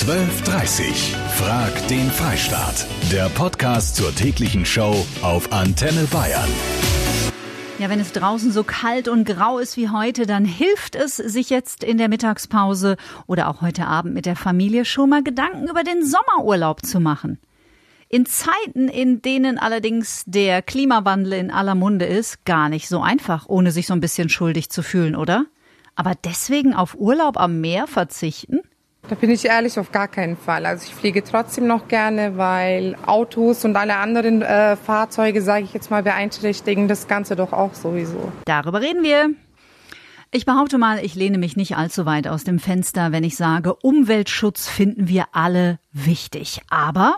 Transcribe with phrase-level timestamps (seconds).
[0.00, 1.14] 1230.
[1.36, 2.86] Frag den Freistaat.
[3.12, 6.48] Der Podcast zur täglichen Show auf Antenne Bayern.
[7.78, 11.50] Ja, wenn es draußen so kalt und grau ist wie heute, dann hilft es, sich
[11.50, 15.84] jetzt in der Mittagspause oder auch heute Abend mit der Familie schon mal Gedanken über
[15.84, 17.38] den Sommerurlaub zu machen.
[18.08, 23.50] In Zeiten, in denen allerdings der Klimawandel in aller Munde ist, gar nicht so einfach,
[23.50, 25.44] ohne sich so ein bisschen schuldig zu fühlen, oder?
[25.94, 28.60] Aber deswegen auf Urlaub am Meer verzichten?
[29.10, 30.64] Da bin ich ehrlich, auf gar keinen Fall.
[30.64, 35.74] Also ich fliege trotzdem noch gerne, weil Autos und alle anderen äh, Fahrzeuge, sage ich
[35.74, 38.30] jetzt mal, beeinträchtigen das Ganze doch auch sowieso.
[38.44, 39.30] Darüber reden wir.
[40.30, 43.74] Ich behaupte mal, ich lehne mich nicht allzu weit aus dem Fenster, wenn ich sage,
[43.74, 46.60] Umweltschutz finden wir alle wichtig.
[46.70, 47.16] Aber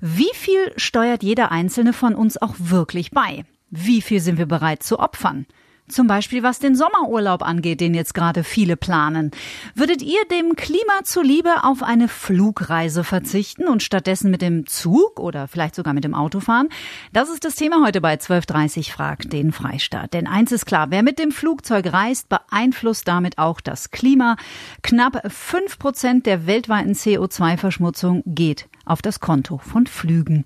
[0.00, 3.44] wie viel steuert jeder Einzelne von uns auch wirklich bei?
[3.68, 5.46] Wie viel sind wir bereit zu opfern?
[5.88, 9.30] Zum Beispiel was den Sommerurlaub angeht, den jetzt gerade viele planen.
[9.74, 15.48] Würdet ihr dem Klima zuliebe auf eine Flugreise verzichten und stattdessen mit dem Zug oder
[15.48, 16.68] vielleicht sogar mit dem Auto fahren?
[17.12, 20.14] Das ist das Thema heute bei 1230 fragt den Freistaat.
[20.14, 24.36] Denn eins ist klar, wer mit dem Flugzeug reist, beeinflusst damit auch das Klima.
[24.82, 30.44] Knapp fünf Prozent der weltweiten CO2-Verschmutzung geht auf das Konto von Flügen.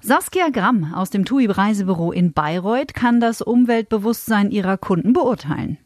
[0.00, 5.78] Saskia Gramm aus dem TUI Reisebüro in Bayreuth kann das Umweltbewusstsein ihrer Kunden beurteilen.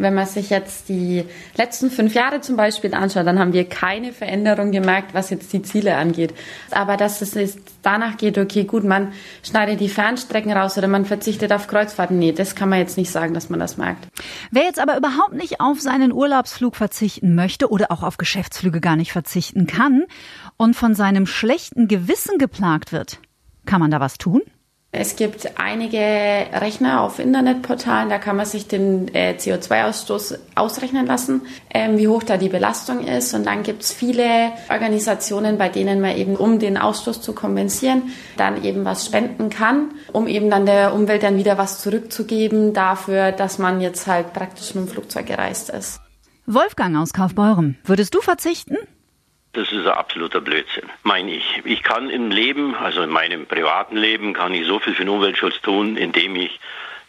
[0.00, 1.24] Wenn man sich jetzt die
[1.56, 5.62] letzten fünf Jahre zum Beispiel anschaut, dann haben wir keine Veränderung gemerkt, was jetzt die
[5.62, 6.32] Ziele angeht.
[6.70, 9.12] Aber dass es jetzt danach geht, okay, gut, man
[9.42, 13.10] schneidet die Fernstrecken raus oder man verzichtet auf Kreuzfahrten, nee, das kann man jetzt nicht
[13.10, 14.08] sagen, dass man das merkt.
[14.50, 18.96] Wer jetzt aber überhaupt nicht auf seinen Urlaubsflug verzichten möchte oder auch auf Geschäftsflüge gar
[18.96, 20.04] nicht verzichten kann
[20.56, 23.18] und von seinem schlechten Gewissen geplagt wird,
[23.66, 24.40] kann man da was tun?
[24.92, 31.42] Es gibt einige Rechner auf Internetportalen, da kann man sich den äh, CO2-Ausstoß ausrechnen lassen,
[31.72, 33.32] ähm, wie hoch da die Belastung ist.
[33.32, 38.10] Und dann gibt es viele Organisationen, bei denen man eben, um den Ausstoß zu kompensieren,
[38.36, 43.30] dann eben was spenden kann, um eben dann der Umwelt dann wieder was zurückzugeben dafür,
[43.30, 46.00] dass man jetzt halt praktisch mit dem Flugzeug gereist ist.
[46.46, 48.76] Wolfgang aus Kaufbeuren, würdest du verzichten?
[49.52, 51.62] Das ist ein absoluter Blödsinn, meine ich.
[51.64, 55.08] Ich kann im Leben, also in meinem privaten Leben, kann ich so viel für den
[55.08, 56.60] Umweltschutz tun, indem ich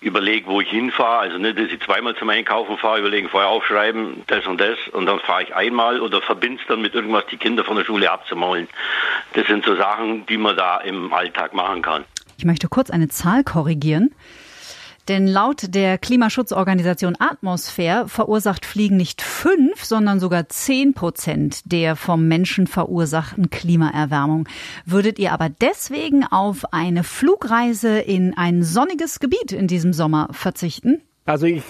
[0.02, 1.20] überlege, wo ich hinfahre.
[1.20, 5.06] Also nicht, dass ich zweimal zum Einkaufen fahre, überlegen, vorher aufschreiben, das und das, und
[5.06, 8.12] dann fahre ich einmal oder verbinde es dann mit irgendwas, die Kinder von der Schule
[8.12, 8.68] abzumaulen.
[9.34, 12.06] Das sind so Sachen, die man da im Alltag machen kann.
[12.38, 14.16] Ich möchte kurz eine Zahl korrigieren.
[15.08, 22.28] Denn laut der Klimaschutzorganisation Atmosphäre verursacht Fliegen nicht fünf, sondern sogar zehn Prozent der vom
[22.28, 24.48] Menschen verursachten Klimaerwärmung.
[24.86, 31.02] Würdet ihr aber deswegen auf eine Flugreise in ein sonniges Gebiet in diesem Sommer verzichten?
[31.26, 31.64] Also ich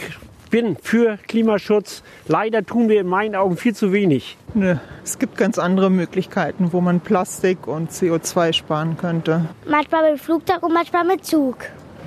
[0.49, 2.03] bin für Klimaschutz.
[2.27, 4.37] Leider tun wir in meinen Augen viel zu wenig.
[4.53, 9.45] Nö, es gibt ganz andere Möglichkeiten, wo man Plastik und CO2 sparen könnte.
[9.65, 11.57] Manchmal mit Flugzeug und manchmal mit Zug.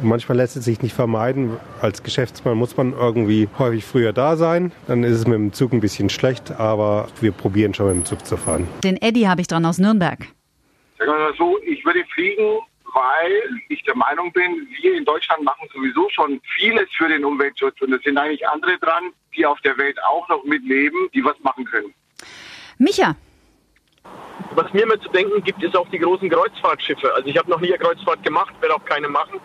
[0.02, 1.56] Manchmal lässt es sich nicht vermeiden.
[1.80, 4.72] Als Geschäftsmann muss man irgendwie häufig früher da sein.
[4.86, 8.04] Dann ist es mit dem Zug ein bisschen schlecht, aber wir probieren schon mit dem
[8.04, 8.68] Zug zu fahren.
[8.82, 10.18] Den Eddy habe ich dran aus Nürnberg.
[10.98, 12.58] Sagen wir mal so, ich würde fliegen,
[12.92, 17.80] weil ich der Meinung bin, wir in Deutschland machen sowieso schon vieles für den Umweltschutz
[17.80, 21.38] und es sind eigentlich andere dran, die auf der Welt auch noch mitleben, die was
[21.40, 21.92] machen können.
[22.78, 23.16] Micha,
[24.54, 27.12] was mir immer zu denken gibt, ist auch die großen Kreuzfahrtschiffe.
[27.14, 29.40] Also ich habe noch nie eine Kreuzfahrt gemacht, werde auch keine machen.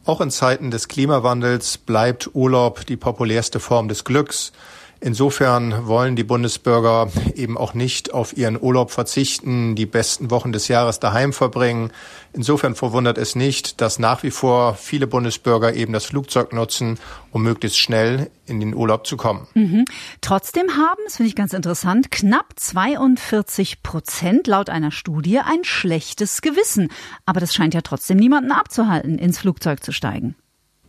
[0.06, 4.53] Auch in Zeiten des Klimawandels bleibt Urlaub die populärste Form des Glücks.
[5.01, 10.68] Insofern wollen die Bundesbürger eben auch nicht auf ihren Urlaub verzichten, die besten Wochen des
[10.68, 11.92] Jahres daheim verbringen.
[12.34, 17.00] Insofern verwundert es nicht, dass nach wie vor viele Bundesbürger eben das Flugzeug nutzen,
[17.31, 19.48] um möglichst schnell in den Urlaub zu kommen.
[19.54, 19.86] Mhm.
[20.19, 26.42] Trotzdem haben, das finde ich ganz interessant, knapp 42 Prozent laut einer Studie ein schlechtes
[26.42, 26.90] Gewissen.
[27.25, 30.36] Aber das scheint ja trotzdem niemanden abzuhalten, ins Flugzeug zu steigen.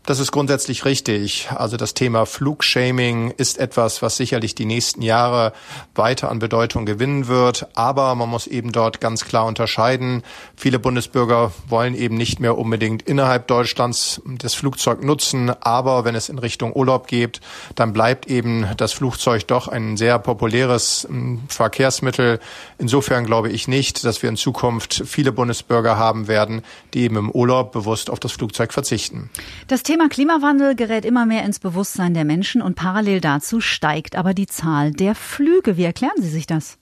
[0.06, 1.48] Das ist grundsätzlich richtig.
[1.54, 5.52] Also das Thema Flugshaming ist etwas, was sicherlich die nächsten Jahre
[5.94, 7.68] weiter an Bedeutung gewinnen wird.
[7.76, 10.22] Aber man muss eben dort ganz klar unterscheiden.
[10.56, 15.50] Viele Bundesbürger wollen eben nicht mehr unbedingt innerhalb Deutschlands das Flugzeug nutzen.
[15.60, 17.40] Aber wenn es in Richtung Urlaub geht,
[17.74, 22.40] dann bleibt eben das Flugzeug doch ein sehr populäres hm, Verkehrsmittel.
[22.78, 26.62] Insofern glaube ich nicht, dass wir in Zukunft viele Bundesbürger haben werden,
[26.94, 29.28] die eben im Urlaub bewusst auf das Flugzeug verzichten.
[29.68, 34.34] Das Thema Klimawandel gerät immer mehr ins Bewusstsein der Menschen und parallel dazu steigt aber
[34.34, 35.76] die Zahl der Flüge.
[35.76, 36.78] Wie erklären Sie sich das?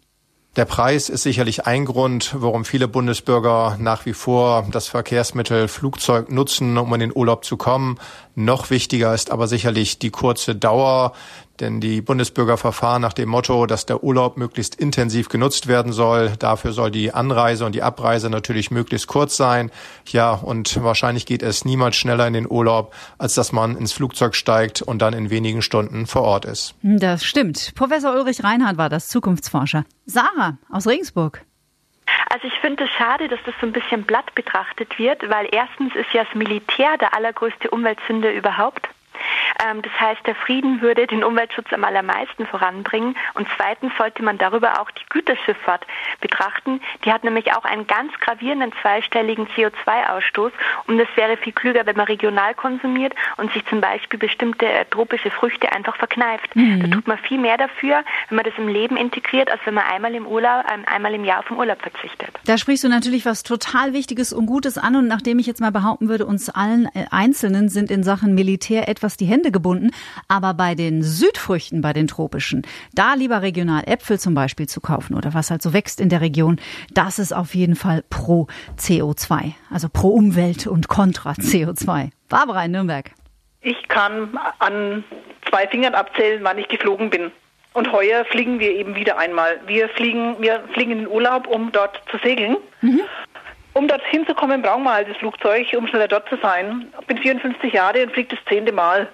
[0.56, 6.30] Der Preis ist sicherlich ein Grund, warum viele Bundesbürger nach wie vor das Verkehrsmittel Flugzeug
[6.30, 7.98] nutzen, um in den Urlaub zu kommen.
[8.34, 11.14] Noch wichtiger ist aber sicherlich die kurze Dauer,
[11.60, 16.32] denn die Bundesbürger verfahren nach dem Motto, dass der Urlaub möglichst intensiv genutzt werden soll.
[16.38, 19.70] Dafür soll die Anreise und die Abreise natürlich möglichst kurz sein.
[20.06, 24.34] Ja, und wahrscheinlich geht es niemals schneller in den Urlaub, als dass man ins Flugzeug
[24.34, 26.74] steigt und dann in wenigen Stunden vor Ort ist.
[26.82, 27.72] Das stimmt.
[27.74, 29.84] Professor Ulrich Reinhardt war das Zukunftsforscher.
[30.06, 31.42] Sarah aus Regensburg.
[32.30, 35.94] Also ich finde es schade, dass das so ein bisschen blatt betrachtet wird, weil erstens
[35.94, 38.88] ist ja das Militär der allergrößte Umweltsünder überhaupt.
[39.64, 43.16] Ähm, das heißt, der Frieden würde den Umweltschutz am allermeisten voranbringen.
[43.34, 45.86] Und zweitens sollte man darüber auch die Güterschifffahrt
[46.20, 46.80] betrachten.
[47.04, 50.52] Die hat nämlich auch einen ganz gravierenden zweistelligen CO2-Ausstoß.
[50.86, 54.84] Und es wäre viel klüger, wenn man regional konsumiert und sich zum Beispiel bestimmte äh,
[54.86, 56.54] tropische Früchte einfach verkneift.
[56.54, 56.80] Mhm.
[56.80, 59.84] Da tut man viel mehr dafür, wenn man das im Leben integriert, als wenn man
[59.84, 62.30] einmal im Urlaub, ähm, einmal im Jahr vom Urlaub verzichtet.
[62.46, 64.96] Da sprichst du natürlich was total Wichtiges und Gutes an.
[64.96, 68.88] Und nachdem ich jetzt mal behaupten würde, uns allen äh, Einzelnen sind in Sachen Militär
[68.88, 69.90] etwas die Hände gebunden.
[70.28, 72.62] Aber bei den Südfrüchten, bei den tropischen,
[72.94, 76.20] da lieber regional Äpfel zum Beispiel zu kaufen oder was halt so wächst in der
[76.20, 76.60] Region,
[76.92, 78.46] das ist auf jeden Fall pro
[78.78, 79.52] CO2.
[79.70, 82.10] Also pro Umwelt und kontra CO2.
[82.28, 83.10] Barbara in Nürnberg.
[83.60, 85.04] Ich kann an
[85.48, 87.30] zwei Fingern abzählen, wann ich geflogen bin.
[87.74, 89.60] Und heuer fliegen wir eben wieder einmal.
[89.66, 92.56] Wir fliegen, wir fliegen in den Urlaub, um dort zu segeln.
[92.80, 93.02] Mhm.
[93.78, 96.92] Um dort hinzukommen, brauchen wir halt das Flugzeug, um schneller dort zu sein.
[97.00, 99.06] Ich bin 54 Jahre und fliege das zehnte Mal.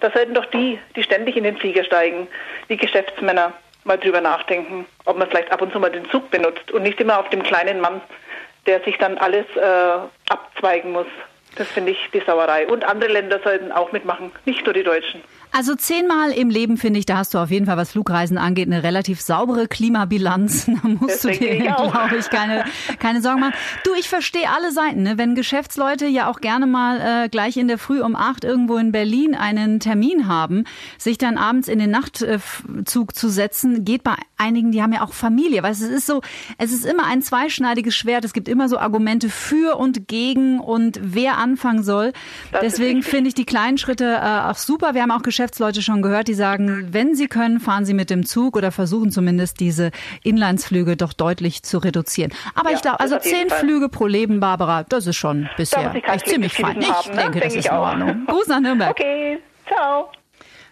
[0.00, 2.28] Da sollten doch die, die ständig in den Flieger steigen,
[2.68, 3.54] die Geschäftsmänner,
[3.84, 7.00] mal drüber nachdenken, ob man vielleicht ab und zu mal den Zug benutzt und nicht
[7.00, 8.02] immer auf dem kleinen Mann,
[8.66, 9.98] der sich dann alles äh,
[10.28, 11.06] abzweigen muss.
[11.56, 12.66] Das finde ich die Sauerei.
[12.66, 15.22] Und andere Länder sollten auch mitmachen, nicht nur die Deutschen.
[15.54, 18.68] Also zehnmal im Leben finde ich, da hast du auf jeden Fall, was Flugreisen angeht,
[18.68, 20.66] eine relativ saubere Klimabilanz.
[20.82, 22.64] Da musst das du dir, glaube ich, keine,
[22.98, 23.54] keine Sorgen machen.
[23.84, 25.02] Du, ich verstehe alle Seiten.
[25.02, 25.18] Ne?
[25.18, 28.90] Wenn Geschäftsleute ja auch gerne mal äh, gleich in der Früh um acht irgendwo in
[28.90, 30.64] Berlin einen Termin haben,
[30.96, 35.12] sich dann abends in den Nachtzug zu setzen, geht bei einigen, die haben ja auch
[35.12, 35.62] Familie.
[35.62, 36.22] Weißt, es ist so,
[36.58, 38.24] es ist immer ein zweischneidiges Schwert.
[38.24, 42.12] Es gibt immer so Argumente für und gegen und wer anfangen soll.
[42.50, 44.94] Das Deswegen finde ich die kleinen Schritte äh, auch super.
[44.94, 48.24] Wir haben auch Geschäftsleute schon gehört, die sagen, wenn sie können, fahren sie mit dem
[48.24, 49.90] Zug oder versuchen zumindest diese
[50.22, 52.32] Inlandsflüge doch deutlich zu reduzieren.
[52.54, 56.28] Aber ja, ich glaube, also zehn Flüge pro Leben, Barbara, das ist schon bisher echt
[56.28, 56.80] ziemlich fein.
[56.80, 57.22] Ich haben, ne?
[57.22, 58.26] denke, das ist in Ordnung.
[58.26, 58.90] Gruß nach Nürnberg.
[58.90, 60.10] Okay, ciao.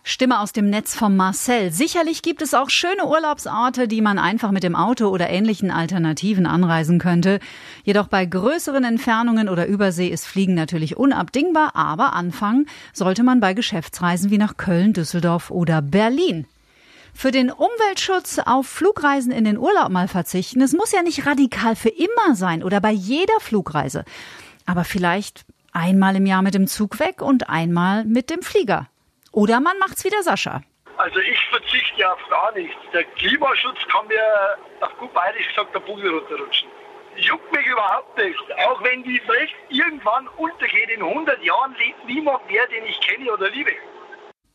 [0.02, 1.72] Stimme aus dem Netz von Marcel.
[1.72, 6.46] Sicherlich gibt es auch schöne Urlaubsorte, die man einfach mit dem Auto oder ähnlichen Alternativen
[6.46, 7.38] anreisen könnte.
[7.84, 13.52] Jedoch bei größeren Entfernungen oder Übersee ist Fliegen natürlich unabdingbar, aber anfangen sollte man bei
[13.52, 16.46] Geschäftsreisen wie nach Köln, Düsseldorf oder Berlin.
[17.12, 21.76] Für den Umweltschutz auf Flugreisen in den Urlaub mal verzichten, es muss ja nicht radikal
[21.76, 24.04] für immer sein oder bei jeder Flugreise.
[24.64, 28.88] Aber vielleicht einmal im Jahr mit dem Zug weg und einmal mit dem Flieger.
[29.32, 30.60] Oder man macht's wie der Sascha.
[30.96, 32.76] Also ich verzichte auf gar nichts.
[32.92, 34.22] Der Klimaschutz kann mir
[34.80, 36.68] auf gut bayerisch gesagt der Bugel runterrutschen.
[37.16, 38.38] Juckt mich überhaupt nicht.
[38.66, 43.32] Auch wenn die Welt irgendwann untergeht, in 100 Jahren lebt niemand mehr, den ich kenne
[43.32, 43.72] oder liebe.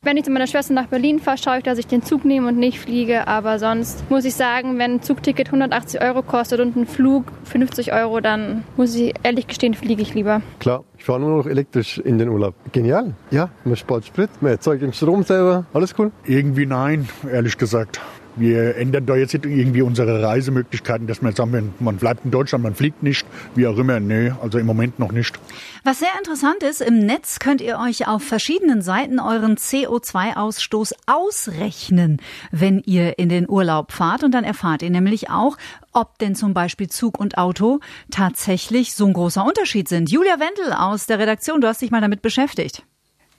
[0.05, 2.49] Wenn ich zu meiner Schwester nach Berlin fahre, schaue ich, dass ich den Zug nehme
[2.49, 3.27] und nicht fliege.
[3.27, 7.91] Aber sonst muss ich sagen, wenn ein Zugticket 180 Euro kostet und ein Flug 50
[7.91, 10.43] Euro, dann muss ich ehrlich gestehen, fliege ich lieber.
[10.59, 12.53] Klar, ich fahre nur noch elektrisch in den Urlaub.
[12.71, 13.15] Genial.
[13.31, 15.65] Ja, man spart Sprit, man erzeugt den Strom selber.
[15.73, 16.11] Alles cool?
[16.23, 17.99] Irgendwie nein, ehrlich gesagt.
[18.37, 22.63] Wir ändern da jetzt nicht irgendwie unsere Reisemöglichkeiten, dass wir sagen, man bleibt in Deutschland,
[22.63, 23.25] man fliegt nicht,
[23.55, 23.99] wie auch immer.
[23.99, 25.39] Nee, also im Moment noch nicht.
[25.83, 32.21] Was sehr interessant ist, im Netz könnt ihr euch auf verschiedenen Seiten euren CO2-Ausstoß ausrechnen,
[32.51, 34.23] wenn ihr in den Urlaub fahrt.
[34.23, 35.57] Und dann erfahrt ihr nämlich auch,
[35.93, 37.79] ob denn zum Beispiel Zug und Auto
[38.11, 40.11] tatsächlich so ein großer Unterschied sind.
[40.11, 42.83] Julia Wendel aus der Redaktion, du hast dich mal damit beschäftigt.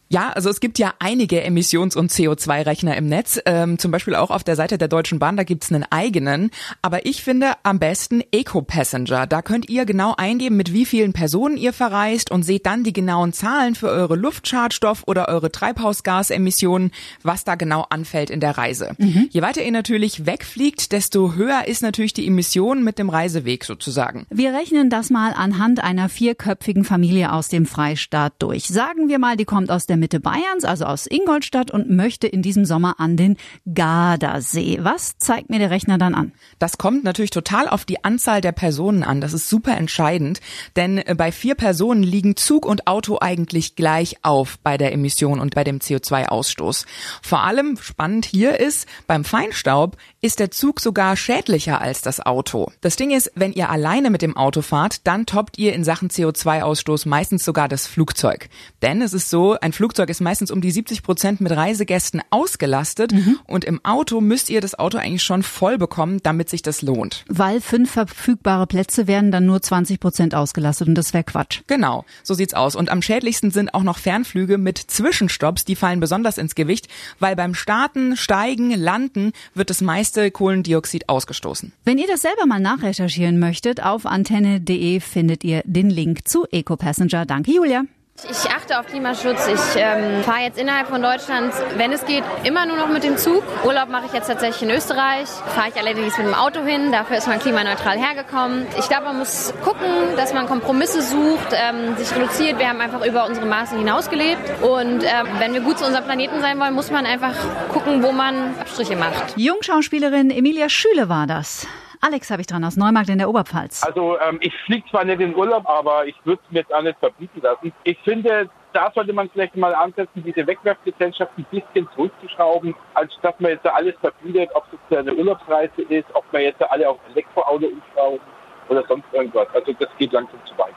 [0.08, 4.30] Ja, also es gibt ja einige Emissions- und CO2-Rechner im Netz, ähm, zum Beispiel auch
[4.30, 6.50] auf der Seite der Deutschen Bahn, da gibt's einen eigenen.
[6.80, 9.26] Aber ich finde am besten Eco-Passenger.
[9.26, 12.92] Da könnt ihr genau eingeben, mit wie vielen Personen ihr verreist und seht dann die
[12.92, 16.92] genauen Zahlen für eure Luftschadstoff- oder eure Treibhausgasemissionen,
[17.24, 18.94] was da genau anfällt in der Reise.
[18.98, 19.28] Mhm.
[19.30, 24.26] Je weiter ihr natürlich wegfliegt, desto höher ist natürlich die Emission mit dem Reiseweg sozusagen.
[24.30, 28.68] Wir rechnen das mal anhand einer vierköpfigen Familie aus dem Freistaat durch.
[28.68, 32.26] Sagen wir mal, die kommt aus der der Mitte Bayerns, also aus Ingolstadt und möchte
[32.26, 33.36] in diesem Sommer an den
[33.72, 34.78] Gardasee.
[34.82, 36.32] Was zeigt mir der Rechner dann an?
[36.58, 39.22] Das kommt natürlich total auf die Anzahl der Personen an.
[39.22, 40.40] Das ist super entscheidend,
[40.76, 45.40] denn äh, bei vier Personen liegen Zug und Auto eigentlich gleich auf bei der Emission
[45.40, 46.84] und bei dem CO2-Ausstoß.
[47.22, 52.70] Vor allem spannend hier ist, beim Feinstaub ist der Zug sogar schädlicher als das Auto.
[52.82, 56.10] Das Ding ist, wenn ihr alleine mit dem Auto fahrt, dann toppt ihr in Sachen
[56.10, 58.50] CO2-Ausstoß meistens sogar das Flugzeug.
[58.82, 62.20] Denn es ist so, ein Flugzeug Flugzeug ist meistens um die 70 Prozent mit Reisegästen
[62.30, 63.38] ausgelastet mhm.
[63.46, 67.24] und im Auto müsst ihr das Auto eigentlich schon voll bekommen, damit sich das lohnt.
[67.28, 71.60] Weil fünf verfügbare Plätze werden dann nur 20 Prozent ausgelastet und das wäre Quatsch.
[71.68, 72.74] Genau, so sieht's aus.
[72.74, 76.88] Und am schädlichsten sind auch noch Fernflüge mit Zwischenstopps, die fallen besonders ins Gewicht,
[77.20, 81.70] weil beim Starten, Steigen, Landen wird das meiste Kohlendioxid ausgestoßen.
[81.84, 87.24] Wenn ihr das selber mal nachrecherchieren möchtet, auf antenne.de findet ihr den Link zu EcoPassenger.
[87.24, 87.84] Danke, Julia.
[88.24, 89.46] Ich achte auf Klimaschutz.
[89.46, 93.18] Ich ähm, fahre jetzt innerhalb von Deutschland, wenn es geht, immer nur noch mit dem
[93.18, 93.42] Zug.
[93.64, 95.28] Urlaub mache ich jetzt tatsächlich in Österreich.
[95.54, 96.92] Fahre ich allerdings mit dem Auto hin.
[96.92, 98.66] Dafür ist man klimaneutral hergekommen.
[98.78, 102.58] Ich glaube, man muss gucken, dass man Kompromisse sucht, ähm, sich reduziert.
[102.58, 104.62] Wir haben einfach über unsere Maße hinausgelebt.
[104.62, 107.34] Und ähm, wenn wir gut zu unserem Planeten sein wollen, muss man einfach
[107.72, 109.36] gucken, wo man Abstriche macht.
[109.36, 111.66] Jungschauspielerin Emilia Schüle war das.
[112.00, 113.82] Alex habe ich dran aus Neumarkt in der Oberpfalz.
[113.84, 116.82] Also ähm, ich fliege zwar nicht in Urlaub, aber ich würde es mir jetzt auch
[116.82, 117.72] nicht verbieten lassen.
[117.84, 123.34] Ich finde, da sollte man vielleicht mal ansetzen, diese Wegwerfgesellschaft ein bisschen zurückzuschrauben, als dass
[123.38, 127.66] man jetzt alles verbietet, ob es eine Urlaubsreise ist, ob man jetzt alle auf Elektroauto
[127.66, 128.20] umschrauben
[128.68, 129.48] oder sonst irgendwas.
[129.54, 130.74] Also das geht langsam zu weit.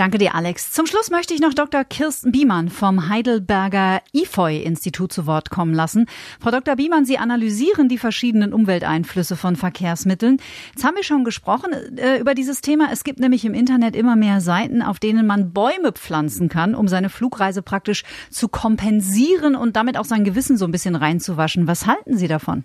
[0.00, 0.72] Danke dir, Alex.
[0.72, 1.84] Zum Schluss möchte ich noch Dr.
[1.84, 6.06] Kirsten Biemann vom Heidelberger IFOI-Institut zu Wort kommen lassen.
[6.40, 6.76] Frau Dr.
[6.76, 10.38] Biemann, Sie analysieren die verschiedenen Umwelteinflüsse von Verkehrsmitteln.
[10.70, 12.88] Jetzt haben wir schon gesprochen äh, über dieses Thema.
[12.90, 16.88] Es gibt nämlich im Internet immer mehr Seiten, auf denen man Bäume pflanzen kann, um
[16.88, 21.66] seine Flugreise praktisch zu kompensieren und damit auch sein Gewissen so ein bisschen reinzuwaschen.
[21.66, 22.64] Was halten Sie davon?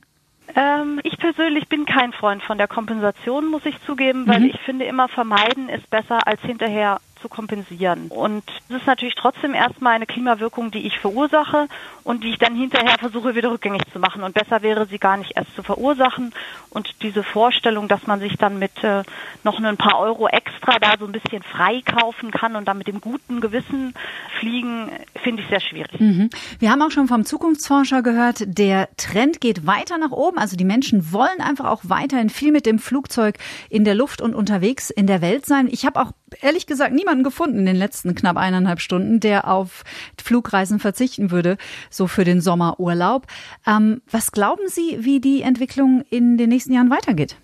[0.55, 4.51] Ähm, ich persönlich bin kein Freund von der Kompensation, muss ich zugeben, weil mhm.
[4.53, 8.07] ich finde immer vermeiden ist besser als hinterher zu kompensieren.
[8.09, 11.67] Und es ist natürlich trotzdem erstmal eine Klimawirkung, die ich verursache
[12.03, 14.21] und die ich dann hinterher versuche wieder rückgängig zu machen.
[14.21, 16.33] Und besser wäre sie gar nicht erst zu verursachen.
[16.69, 19.01] Und diese Vorstellung, dass man sich dann mit äh,
[19.43, 22.87] noch ein paar Euro extra da so ein bisschen frei kaufen kann und dann mit
[22.87, 23.95] dem guten Gewissen
[24.39, 24.91] fliegen,
[25.23, 25.99] finde ich sehr schwierig.
[25.99, 26.29] Mhm.
[26.59, 30.37] Wir haben auch schon vom Zukunftsforscher gehört, der Trend geht weiter nach oben.
[30.37, 33.37] Also die Menschen wollen einfach auch weiterhin viel mit dem Flugzeug
[33.69, 35.67] in der Luft und unterwegs in der Welt sein.
[35.71, 39.83] Ich habe auch ehrlich gesagt niemanden gefunden in den letzten knapp eineinhalb Stunden, der auf
[40.21, 41.57] Flugreisen verzichten würde,
[41.89, 43.27] so für den Sommerurlaub.
[43.65, 47.37] Ähm, was glauben Sie, wie die Entwicklung in den nächsten Jahren weitergeht?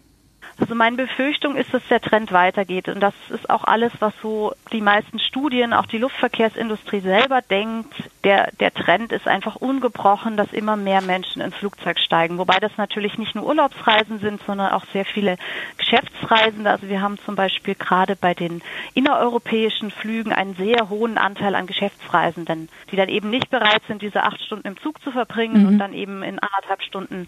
[0.62, 2.88] Also meine Befürchtung ist, dass der Trend weitergeht.
[2.88, 7.92] Und das ist auch alles, was so die meisten Studien, auch die Luftverkehrsindustrie selber denkt.
[8.24, 12.38] Der, der Trend ist einfach ungebrochen, dass immer mehr Menschen ins Flugzeug steigen.
[12.38, 15.38] Wobei das natürlich nicht nur Urlaubsreisen sind, sondern auch sehr viele
[15.80, 16.70] Geschäftsreisende.
[16.70, 18.62] Also wir haben zum Beispiel gerade bei den
[18.94, 24.22] innereuropäischen Flügen einen sehr hohen Anteil an Geschäftsreisenden, die dann eben nicht bereit sind, diese
[24.22, 25.68] acht Stunden im Zug zu verbringen mhm.
[25.68, 27.26] und dann eben in anderthalb Stunden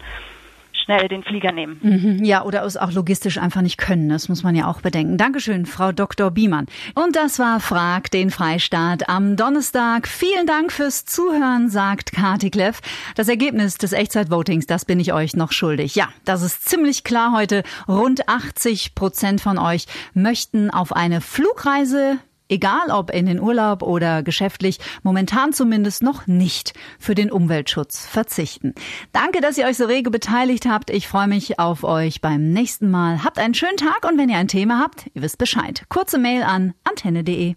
[0.84, 1.78] schnell den Flieger nehmen.
[1.82, 4.08] Mhm, ja, oder es auch logistisch einfach nicht können.
[4.08, 5.16] Das muss man ja auch bedenken.
[5.16, 6.30] Dankeschön, Frau Dr.
[6.30, 6.66] Biemann.
[6.94, 10.06] Und das war Frag den Freistaat am Donnerstag.
[10.08, 12.80] Vielen Dank fürs Zuhören, sagt Kati Kleff.
[13.14, 15.94] Das Ergebnis des Echtzeitvotings, das bin ich euch noch schuldig.
[15.94, 17.62] Ja, das ist ziemlich klar heute.
[17.88, 24.22] Rund 80 Prozent von euch möchten auf eine Flugreise egal ob in den Urlaub oder
[24.22, 28.74] geschäftlich, momentan zumindest noch nicht für den Umweltschutz verzichten.
[29.12, 30.90] Danke, dass ihr euch so rege beteiligt habt.
[30.90, 33.24] Ich freue mich auf euch beim nächsten Mal.
[33.24, 35.84] Habt einen schönen Tag und wenn ihr ein Thema habt, ihr wisst Bescheid.
[35.88, 37.54] Kurze Mail an antenne.de.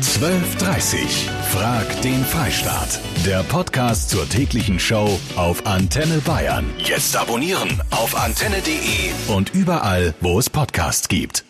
[0.00, 3.00] 12.30 Frag den Freistaat.
[3.26, 6.64] Der Podcast zur täglichen Show auf Antenne Bayern.
[6.78, 11.44] Jetzt abonnieren auf antenne.de und überall, wo es Podcasts gibt.